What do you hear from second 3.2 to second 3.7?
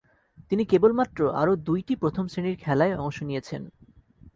নিয়েছেন।